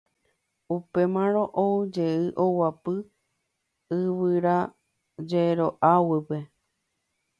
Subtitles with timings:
[0.75, 2.95] Upémarõ oujey oguapy
[3.99, 6.39] yvyrajero'a guýpe.